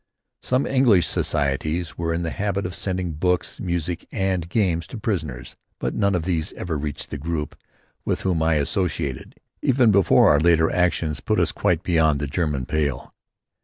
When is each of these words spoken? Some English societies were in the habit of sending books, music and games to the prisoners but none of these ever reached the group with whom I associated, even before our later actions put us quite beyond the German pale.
Some 0.41 0.65
English 0.65 1.05
societies 1.05 1.95
were 1.95 2.11
in 2.11 2.23
the 2.23 2.31
habit 2.31 2.65
of 2.65 2.73
sending 2.73 3.11
books, 3.11 3.59
music 3.59 4.07
and 4.11 4.49
games 4.49 4.87
to 4.87 4.95
the 4.95 4.99
prisoners 4.99 5.55
but 5.77 5.93
none 5.93 6.15
of 6.15 6.23
these 6.23 6.53
ever 6.53 6.75
reached 6.75 7.11
the 7.11 7.19
group 7.19 7.55
with 8.03 8.21
whom 8.21 8.41
I 8.41 8.55
associated, 8.55 9.35
even 9.61 9.91
before 9.91 10.31
our 10.31 10.39
later 10.39 10.71
actions 10.71 11.19
put 11.19 11.39
us 11.39 11.51
quite 11.51 11.83
beyond 11.83 12.19
the 12.19 12.25
German 12.25 12.65
pale. 12.65 13.13